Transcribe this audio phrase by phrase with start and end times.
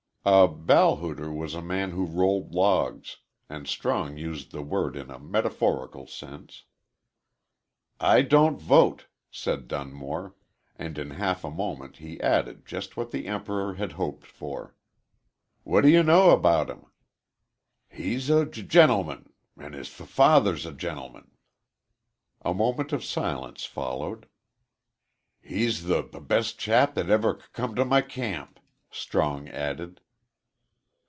[0.23, 3.17] A "ballhooter" was a man who rolled logs,
[3.49, 6.65] and Strong used the word in a metaphorical sense.
[7.99, 10.35] "I don't vote," said Dunmore,
[10.75, 14.75] and in half a moment he added just what the Emperor had hoped for:
[15.63, 16.85] "What do you know about him?"
[17.89, 21.31] "He's a g gentleman an' his f father's a gentleman."
[22.43, 24.27] A moment of silence followed.
[25.41, 28.59] "He's the b best chap that ever c come to my camp,"
[28.91, 29.99] Strong added.